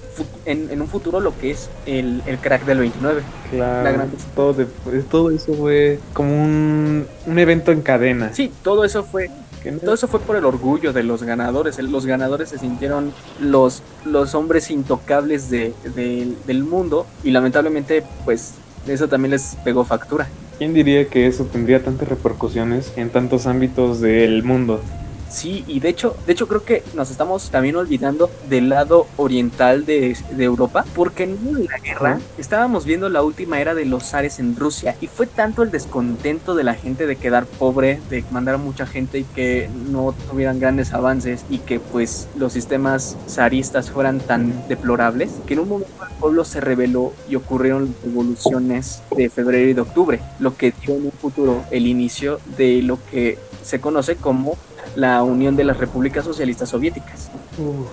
[0.46, 3.22] en, en un futuro lo que es el, el crack del 29.
[3.50, 4.66] Claro, La gran- todo, de-
[5.02, 8.32] todo eso fue como un, un evento en cadena.
[8.32, 9.28] Sí, todo eso fue
[9.64, 11.78] no- todo eso fue por el orgullo de los ganadores.
[11.78, 18.52] Los ganadores se sintieron los, los hombres intocables de, de- del mundo y lamentablemente pues
[18.86, 20.28] eso también les pegó factura.
[20.58, 24.80] ¿Quién diría que eso tendría tantas repercusiones en tantos ámbitos del mundo?
[25.28, 29.84] Sí, y de hecho, de hecho creo que nos estamos también olvidando del lado oriental
[29.84, 33.84] de, de Europa, porque en medio de la guerra estábamos viendo la última era de
[33.84, 38.00] los zares en Rusia y fue tanto el descontento de la gente de quedar pobre,
[38.10, 42.52] de mandar a mucha gente y que no tuvieran grandes avances y que pues los
[42.52, 47.94] sistemas zaristas fueran tan deplorables, que en un momento el pueblo se rebeló y ocurrieron
[48.04, 52.82] revoluciones de febrero y de octubre, lo que dio en un futuro el inicio de
[52.82, 54.56] lo que se conoce como
[54.96, 57.30] la Unión de las Repúblicas Socialistas Soviéticas.
[57.58, 57.88] Uf,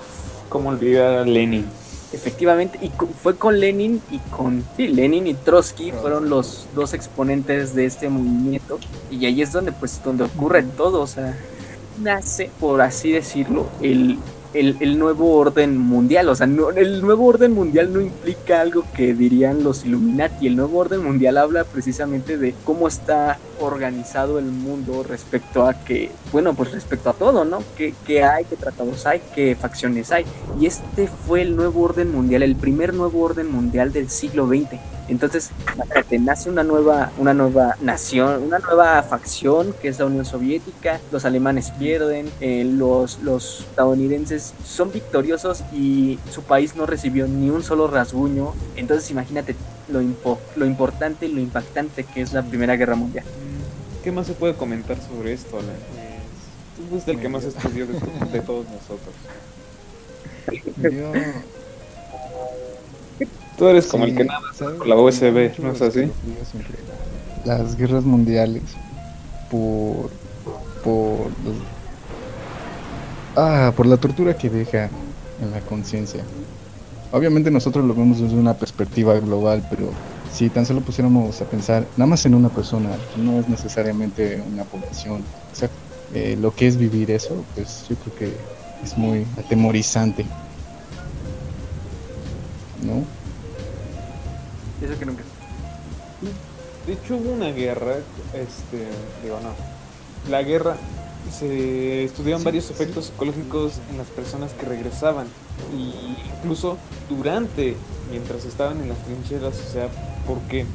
[0.49, 1.65] ¿Cómo olvidar a Lenin?
[2.13, 7.73] Efectivamente, y fue con Lenin y con sí, Lenin y Trotsky fueron los dos exponentes
[7.73, 11.37] de este movimiento y ahí es donde pues donde ocurre todo, o sea,
[12.01, 14.19] nace por así decirlo el,
[14.53, 19.13] el, nuevo orden mundial, o sea, no- el nuevo orden mundial no implica algo que
[19.13, 25.03] dirían los Illuminati, el nuevo orden mundial habla precisamente de cómo está organizado el mundo
[25.07, 27.59] respecto a que, bueno, pues respecto a todo, ¿no?
[27.77, 30.25] ¿Qué, qué hay, qué tratados hay, qué facciones hay?
[30.59, 34.79] Y este fue el nuevo orden mundial, el primer nuevo orden mundial del siglo XX.
[35.11, 40.23] Entonces, imagínate, nace una nueva, una nueva nación, una nueva facción que es la Unión
[40.23, 47.27] Soviética, los alemanes pierden, eh, los, los estadounidenses son victoriosos y su país no recibió
[47.27, 48.53] ni un solo rasguño.
[48.77, 49.55] Entonces, imagínate
[49.89, 53.25] lo, impo- lo importante y lo impactante que es la Primera Guerra Mundial.
[54.03, 55.75] ¿Qué más se puede comentar sobre esto, Alan?
[56.77, 57.93] Tú fuiste el que más estudió de,
[58.31, 59.13] de todos nosotros.
[60.81, 61.11] Yo,
[63.61, 64.79] Tú eres como el que nada ¿sabes?
[64.79, 66.11] con la USB, ¿no es así?
[67.45, 68.63] Las guerras mundiales
[69.51, 70.09] por
[70.83, 71.27] por
[73.35, 74.89] ah, por la tortura que deja
[75.39, 76.23] en la conciencia.
[77.11, 79.91] Obviamente nosotros lo vemos desde una perspectiva global, pero
[80.33, 84.63] si tan solo pusiéramos a pensar nada más en una persona, no es necesariamente una
[84.63, 85.69] población, o sea,
[86.15, 88.33] eh, lo que es vivir eso, pues yo creo que
[88.83, 90.25] es muy atemorizante.
[92.81, 93.20] ¿No?
[97.15, 97.95] Hecho hubo una guerra,
[98.33, 98.87] este,
[99.23, 100.77] digo no, la guerra
[101.31, 102.73] se estudiaron Sí, varios sí.
[102.73, 105.27] efectos psicológicos en las personas que regresaban
[105.75, 106.77] y incluso
[107.09, 107.75] durante,
[108.09, 109.87] mientras estaban en las trincheras, o sea,
[110.27, 110.65] porque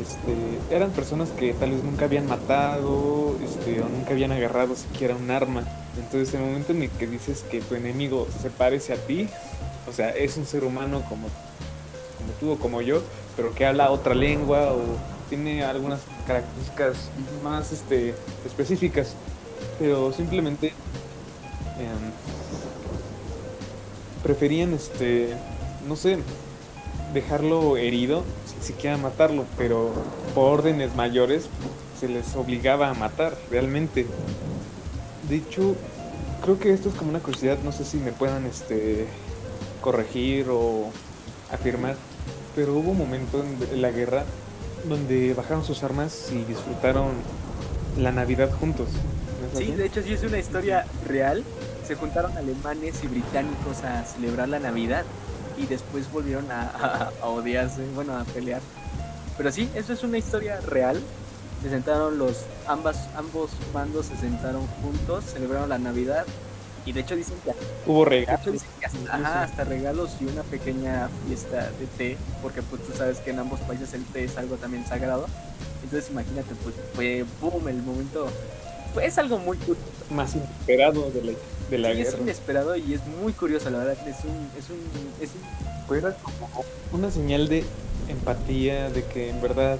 [0.00, 5.14] este, eran personas que tal vez nunca habían matado, este, o nunca habían agarrado siquiera
[5.14, 5.64] un arma.
[5.98, 9.28] Entonces, el momento en el que dices que tu enemigo se parece a ti,
[9.88, 11.28] o sea, es un ser humano como,
[12.18, 13.02] como tú o como yo,
[13.36, 14.78] pero que habla otra lengua o
[15.30, 16.96] tiene algunas características
[17.42, 18.14] más este,
[18.44, 19.14] específicas,
[19.78, 20.72] pero simplemente
[21.78, 22.10] em,
[24.24, 25.34] preferían, este,
[25.88, 26.18] no sé,
[27.14, 29.92] dejarlo herido sin siquiera matarlo, pero
[30.34, 31.48] por órdenes mayores
[31.98, 34.06] se les obligaba a matar realmente.
[35.28, 35.76] De hecho,
[36.42, 39.06] creo que esto es como una curiosidad, no sé si me puedan este,
[39.80, 40.90] corregir o
[41.52, 41.94] afirmar,
[42.56, 44.24] pero hubo un momento en en la guerra
[44.84, 47.08] donde bajaron sus armas y disfrutaron
[47.98, 48.88] la Navidad juntos.
[49.52, 51.44] ¿no es Sí, de hecho sí es una historia real.
[51.86, 55.04] Se juntaron alemanes y británicos a celebrar la Navidad
[55.58, 58.60] y después volvieron a, a- a odiarse, bueno, a pelear.
[59.36, 61.00] Pero sí, eso es una historia real.
[61.62, 66.24] Se sentaron los, ambas, ambos bandos se sentaron juntos, celebraron la Navidad
[66.84, 67.52] y de hecho dicen que
[67.86, 68.40] Hubo de regalos.
[68.40, 72.82] hecho, dicen que hasta, ajá, hasta regalos y una pequeña fiesta de té, porque pues
[72.82, 75.26] tú sabes que en ambos países el té es algo también sagrado.
[75.82, 78.26] Entonces imagínate, pues fue boom el momento.
[78.94, 79.80] Pues es algo muy curioso.
[80.10, 81.32] más inesperado de la,
[81.70, 82.22] de la Sí, es guerra.
[82.22, 83.96] inesperado y es muy curioso, la verdad.
[84.08, 84.80] Es un, es un,
[85.20, 86.48] es un- como
[86.92, 87.64] una señal de
[88.08, 89.78] empatía, de que en verdad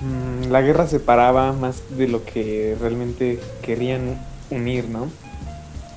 [0.00, 4.18] mm, la guerra separaba más de lo que realmente querían
[4.50, 5.10] unir, ¿no?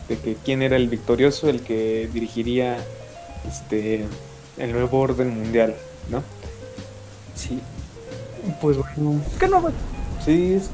[0.08, 2.78] De que quién era el victorioso, el que dirigiría
[3.48, 4.06] este
[4.58, 5.76] el nuevo orden mundial,
[6.10, 6.24] ¿no?
[7.36, 7.60] sí.
[8.62, 9.64] Pues bueno, ¿Qué no?
[10.24, 10.70] Sí, es,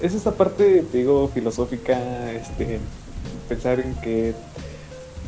[0.00, 2.78] es esta parte, te digo, filosófica, este,
[3.48, 4.32] pensar en que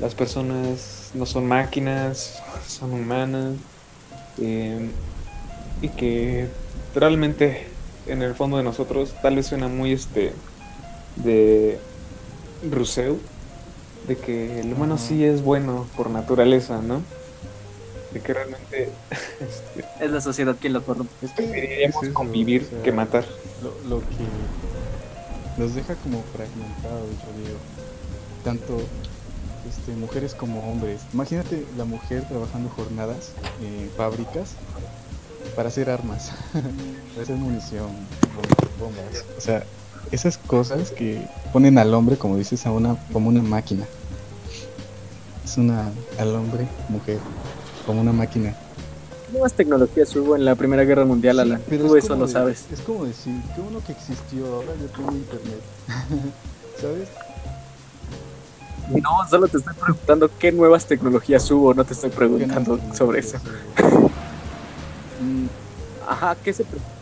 [0.01, 3.55] las personas no son máquinas, son humanas,
[4.41, 4.89] eh,
[5.83, 6.49] y que
[6.95, 7.67] realmente
[8.07, 10.33] en el fondo de nosotros tal vez suena muy este
[11.17, 11.79] de
[12.73, 13.19] Rousseau,
[14.09, 17.03] de que el humano sí es bueno por naturaleza, ¿no?
[18.13, 18.89] De que realmente
[19.41, 21.13] este, Es la sociedad quien lo corrompe.
[21.35, 23.25] Preferiríamos es convivir o sea, que matar.
[23.63, 24.17] Lo, lo que
[25.63, 27.59] nos deja como fragmentados, yo digo.
[28.45, 28.79] Tanto
[29.69, 31.01] este, mujeres como hombres.
[31.13, 34.55] Imagínate la mujer trabajando jornadas en fábricas
[35.57, 37.89] para hacer armas, para hacer munición,
[38.37, 39.25] bom- bombas.
[39.37, 39.65] O sea,
[40.13, 43.85] esas cosas que ponen al hombre, como dices, a una, como una máquina.
[45.45, 47.19] Es una, al hombre, mujer,
[47.87, 48.55] como una máquina.
[49.27, 51.63] ¿Qué nuevas tecnologías hubo en la Primera Guerra Mundial, Sí, Alan?
[51.69, 52.67] pero Tú es eso lo de- sabes.
[52.73, 55.61] Es como decir, qué bueno que existió, ahora yo tengo internet.
[56.81, 57.09] ¿Sabes?
[58.89, 63.19] No, solo te estoy preguntando qué nuevas tecnologías hubo, no te estoy ¿Qué preguntando sobre
[63.21, 63.39] eso.
[66.09, 66.96] Ajá, ¿qué se preguntó?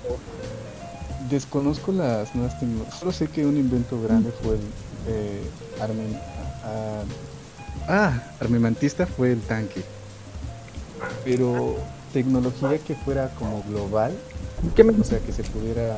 [1.31, 2.99] Desconozco las nuevas tecnologías.
[2.99, 4.61] Solo sé que un invento grande fue el
[5.09, 5.43] eh,
[5.81, 6.19] armen-
[6.65, 7.03] ah,
[7.89, 9.83] ah, armamentista fue el tanque.
[11.25, 11.77] Pero
[12.13, 14.13] tecnología que fuera como global,
[14.75, 15.95] ¿Qué me o sea, que se pudiera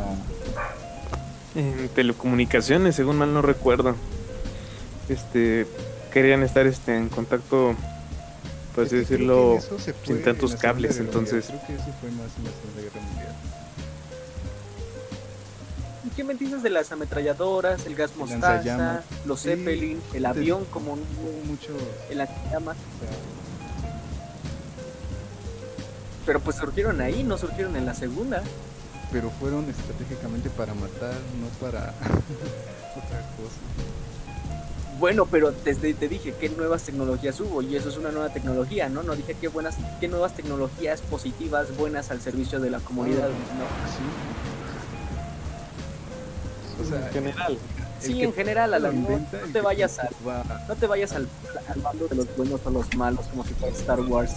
[1.54, 3.94] En telecomunicaciones, según mal no recuerdo.
[5.08, 5.66] Este
[6.12, 7.74] querían estar este en contacto,
[8.74, 9.58] por así decirlo,
[10.04, 13.34] sin tantos en cables, entonces- Creo que eso fue más en la Segunda Guerra Mundial.
[16.16, 20.64] ¿Qué me dices de las ametralladoras, el gas mostaza, los Sí, Zeppelin, el te- avión
[20.64, 21.00] como un,
[21.46, 21.76] mucho,
[22.09, 22.29] el sea,
[26.24, 28.42] Pero pues surgieron ahí, no surgieron en la segunda.
[29.12, 31.92] pero fueron estratégicamente para matar, no para
[32.96, 33.61] otra cosa.
[34.98, 38.88] Bueno, pero desde te dije qué nuevas tecnologías hubo y eso es una nueva tecnología,
[38.88, 39.02] ¿no?
[39.02, 43.35] No dije qué buenas, qué nuevas tecnologías positivas, buenas al servicio de la comunidad, ¿no?
[43.94, 44.02] Sí.
[46.80, 47.58] O sea, en general.
[47.98, 51.26] Sí, en general, Alan, no, inventa, no te vayas a, va- no te vayas al,
[51.68, 54.32] al bando de los buenos o los malos como si fuera Star Wars.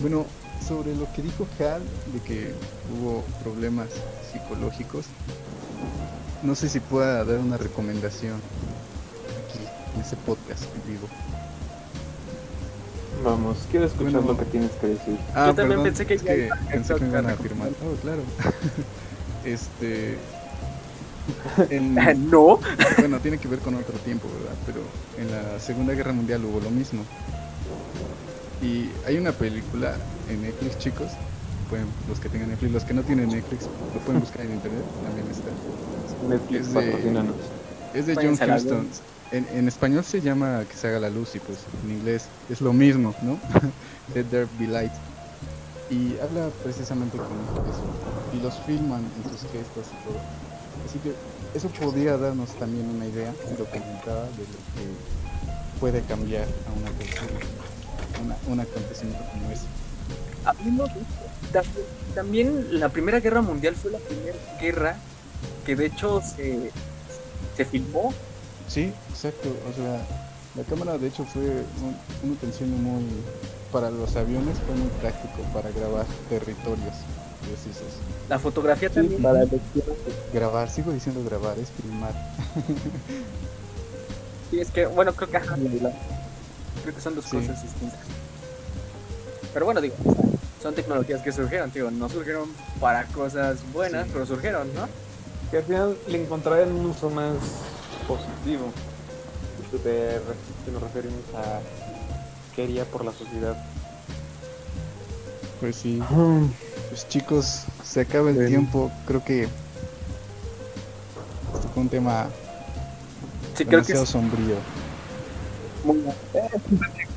[0.00, 0.26] Bueno,
[0.66, 2.54] sobre lo que dijo Hal de que
[2.92, 3.88] hubo problemas
[4.32, 5.06] psicológicos,
[6.42, 8.34] no sé si pueda dar una recomendación
[9.48, 9.60] aquí
[9.94, 11.08] en ese podcast en vivo.
[13.24, 14.28] Vamos, quiero escuchar Bueno.
[14.32, 15.16] lo que tienes que decir.
[15.34, 17.68] Ah, Yo también perdón, pensé que es que pensé que me iban a afirmar.
[17.68, 18.22] Oh, claro.
[19.44, 20.16] este.
[21.70, 21.94] en-
[22.30, 22.60] no,
[22.98, 24.54] bueno, tiene que ver con otro tiempo, ¿verdad?
[24.66, 24.80] Pero
[25.18, 27.02] en la Segunda Guerra Mundial hubo lo mismo.
[28.62, 29.94] Y hay una película
[30.30, 31.08] en Netflix, chicos.
[31.68, 34.82] Pueden, los que tengan Netflix, los que no tienen Netflix, lo pueden buscar en internet,
[35.04, 35.50] también está.
[36.28, 37.98] Netflix Es de-.
[37.98, 38.86] Es de John Huston.
[39.32, 42.72] En, español se llama Que se haga la luz y pues en inglés es lo
[42.72, 43.38] mismo, ¿no?
[44.14, 44.92] Let there be light.
[45.90, 48.36] Y habla precisamente con eso.
[48.36, 50.20] Y los filman en sus gestos y todo.
[50.86, 51.12] Así que
[51.56, 57.40] eso podría darnos también una idea documentada de lo que puede cambiar a una persona.
[58.24, 59.66] Una, un acontecimiento como ese.
[62.14, 64.96] También la Primera Guerra Mundial fue la primera guerra
[65.64, 66.70] que de hecho se,
[67.56, 68.14] se filmó.
[68.68, 69.48] Sí, exacto.
[69.70, 70.00] O sea,
[70.54, 73.04] la cámara de hecho fue un, un utensilio muy,
[73.72, 76.94] para los aviones fue muy práctico para grabar territorios
[77.46, 78.00] precisos.
[78.28, 79.22] La fotografía también.
[79.22, 79.96] para elecciones.
[80.32, 82.14] Grabar, sigo diciendo grabar, es filmar.
[84.50, 85.56] Sí, es que, bueno, creo que, ajá,
[86.82, 87.36] creo que son dos Sí.
[87.36, 87.98] cosas distintas.
[89.52, 89.94] Pero bueno, digo,
[90.62, 92.50] son tecnologías que surgieron, digo, no surgieron
[92.80, 94.10] para cosas buenas, Sí.
[94.12, 94.88] pero surgieron, ¿no?
[95.50, 97.34] Que al final le encontrarían un uso más
[98.06, 98.72] positivo.
[99.82, 100.20] Te,
[100.64, 101.60] te nos referimos a
[102.54, 103.56] qué haría por la sociedad.
[105.60, 106.00] Pues sí.
[106.88, 108.90] Pues chicos, se acaba el tiempo.
[109.06, 109.42] Creo que
[111.54, 112.28] este fue un tema
[113.54, 114.56] Sí, creo que demasiado es sombrío.
[115.84, 116.02] muy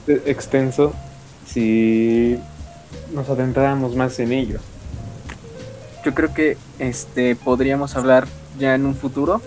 [0.08, 0.93] E- Extenso
[1.45, 2.39] si
[3.13, 4.60] nos adentráramos más en ello.
[6.06, 8.25] Yo creo que este podríamos hablar
[8.58, 9.42] ya en un futuro,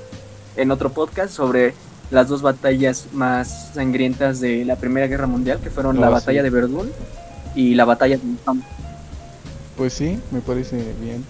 [0.57, 1.75] en otro podcast, sobre
[2.11, 6.43] las dos batallas más sangrientas de la Primera Guerra Mundial, que fueron la Oh, batalla
[6.43, 6.91] de Verdún
[7.55, 8.63] y la batalla de Antietam.
[9.77, 11.25] Pues sí, me parece bien.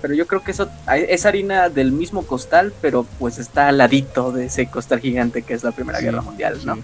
[0.00, 4.32] Pero yo creo que eso es harina del mismo costal, pero pues está al ladito
[4.32, 6.74] de ese costal gigante que es la Primera Sí, Guerra Mundial, ¿no?
[6.76, 6.82] sí,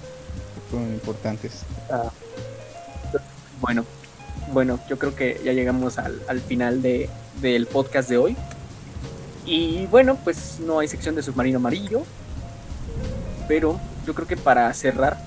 [0.71, 1.53] fueron importantes.
[3.61, 3.85] Bueno,
[4.53, 7.11] bueno, yo creo que ya llegamos al, al final de,
[7.43, 8.37] del podcast de hoy.
[9.47, 12.03] Y bueno, pues no hay sección de submarino amarillo.
[13.49, 15.19] Pero yo creo que para cerrar,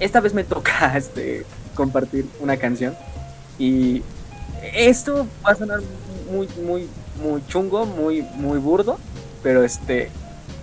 [0.00, 1.44] esta vez me toca este,
[1.74, 2.96] compartir una canción.
[3.58, 4.02] Y
[4.74, 5.80] Esto va a sonar
[6.30, 6.88] muy, muy,
[7.22, 8.98] muy chungo, muy, muy burdo,
[9.42, 10.08] pero este,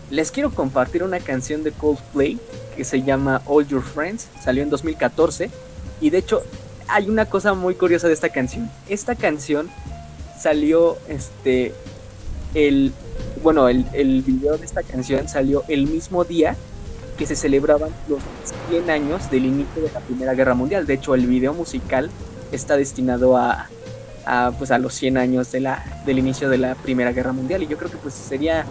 [0.09, 2.39] les quiero compartir una canción de Coldplay
[2.75, 5.49] que se llama All Your Friends, salió en 2014
[6.01, 6.41] y de hecho
[6.87, 8.69] hay una cosa muy curiosa de esta canción.
[8.87, 9.69] Esta canción
[10.39, 11.73] salió, este,
[12.53, 12.91] el,
[13.43, 16.55] bueno, el, el video de esta canción salió el mismo día
[17.19, 18.21] que se celebraban los
[18.69, 20.85] 100 años del inicio de la Primera Guerra Mundial.
[20.87, 22.09] De hecho, el video musical
[22.53, 23.67] está destinado a,
[24.25, 27.61] a, pues, a los 100 años de la, del inicio de la Primera Guerra Mundial.
[27.61, 28.65] Y yo creo que pues sería,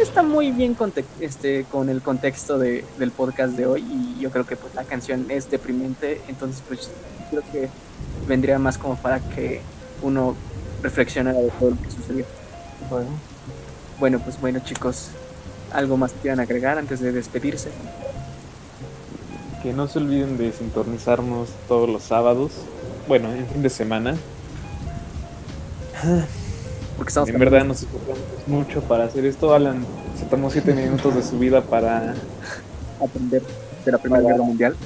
[0.00, 0.74] está muy bien
[1.20, 3.82] este, con el contexto de, del podcast de hoy.
[3.82, 6.22] Y yo creo que pues la canción es deprimente.
[6.26, 6.88] Entonces pues
[7.28, 7.68] creo que
[8.26, 9.60] vendría más como para que
[10.00, 10.36] uno
[10.82, 12.24] reflexionara de todo lo que sucedió.
[12.88, 13.08] Bueno,
[13.98, 15.08] Bueno, pues bueno chicos,
[15.72, 17.70] ¿algo más quieran agregar antes de despedirse?
[19.62, 22.52] que no se olviden de sintonizarnos todos los sábados.
[23.06, 24.16] Bueno, en fin de semana.
[26.96, 29.54] Porque estamos En verdad nos esforzamos mucho para hacer esto.
[29.54, 29.84] Alan
[30.18, 32.14] se tomó 7 minutos de su vida para,
[33.02, 33.42] aprender
[33.84, 34.76] de la Primera Guerra Mundial.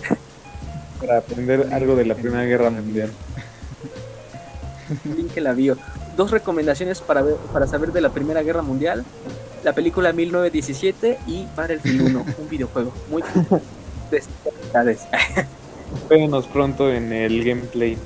[1.00, 3.10] para aprender algo de la Primera Guerra Mundial.
[5.04, 5.76] Link que la vio.
[6.16, 9.04] Dos recomendaciones para, ver, para saber de la Primera Guerra Mundial.
[9.64, 13.22] La película 1917 y Battlefield 1, un videojuego muy
[14.10, 15.00] de especialidades.
[16.10, 17.96] Véanos pronto en el gameplay.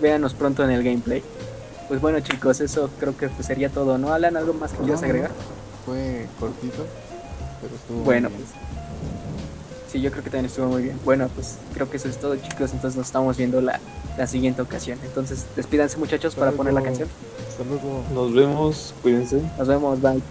[0.00, 1.22] Véanos pronto en el gameplay.
[1.88, 4.12] Pues bueno chicos, eso creo que pues, sería todo, ¿no?
[4.12, 5.30] Alan, ¿algo más que quieras No, agregar?
[5.86, 6.84] Fue cortito,
[7.62, 8.48] pero estuvo Bueno, muy bien.
[8.52, 11.00] pues sí, yo creo que también estuvo muy bien.
[11.04, 13.80] Bueno, pues creo que eso es todo chicos, entonces nos estamos viendo la,
[14.18, 14.98] la siguiente ocasión.
[15.02, 17.08] Entonces despídanse muchachos para poner la canción.
[17.58, 18.04] Hasta luego.
[18.12, 19.42] Nos vemos, cuídense.
[19.58, 20.22] Nos vemos, bye.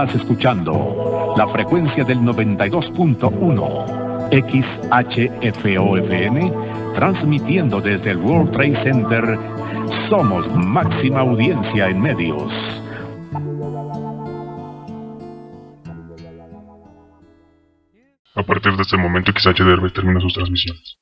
[0.00, 4.32] Estás escuchando la frecuencia del 92.1
[5.52, 6.52] XHFOFM,
[6.94, 9.38] transmitiendo desde el World Trade Center.
[10.08, 12.50] Somos máxima audiencia en medios.
[18.36, 20.96] A partir de este momento XH Derbez termina sus transmisiones.